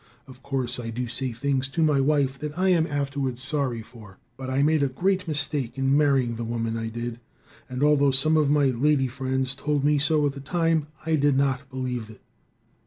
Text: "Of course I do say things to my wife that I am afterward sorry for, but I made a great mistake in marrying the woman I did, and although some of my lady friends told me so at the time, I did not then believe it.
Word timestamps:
"Of 0.25 0.41
course 0.41 0.79
I 0.79 0.89
do 0.89 1.07
say 1.07 1.31
things 1.31 1.69
to 1.69 1.83
my 1.83 2.01
wife 2.01 2.39
that 2.39 2.57
I 2.57 2.69
am 2.69 2.87
afterward 2.87 3.37
sorry 3.37 3.83
for, 3.83 4.17
but 4.35 4.49
I 4.49 4.63
made 4.63 4.81
a 4.81 4.87
great 4.87 5.27
mistake 5.27 5.77
in 5.77 5.95
marrying 5.95 6.37
the 6.37 6.43
woman 6.43 6.75
I 6.75 6.87
did, 6.89 7.19
and 7.69 7.83
although 7.83 8.09
some 8.09 8.35
of 8.35 8.49
my 8.49 8.71
lady 8.71 9.07
friends 9.07 9.53
told 9.53 9.83
me 9.85 9.99
so 9.99 10.25
at 10.25 10.33
the 10.33 10.39
time, 10.41 10.87
I 11.05 11.17
did 11.17 11.37
not 11.37 11.59
then 11.59 11.67
believe 11.69 12.09
it. 12.09 12.21